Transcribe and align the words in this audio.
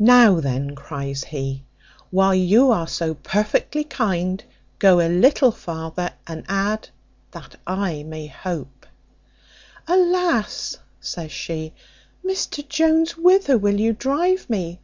"Now 0.00 0.40
then," 0.40 0.74
cries 0.74 1.22
he, 1.22 1.64
"while 2.10 2.34
you 2.34 2.72
are 2.72 2.88
so 2.88 3.14
perfectly 3.14 3.84
kind, 3.84 4.42
go 4.80 4.98
a 5.00 5.06
little 5.08 5.52
farther, 5.52 6.12
and 6.26 6.44
add 6.48 6.88
that 7.30 7.54
I 7.68 8.02
may 8.02 8.26
hope." 8.26 8.84
"Alas!" 9.86 10.76
says 10.98 11.30
she, 11.30 11.72
"Mr 12.24 12.68
Jones, 12.68 13.16
whither 13.16 13.56
will 13.56 13.78
you 13.78 13.92
drive 13.92 14.50
me? 14.50 14.80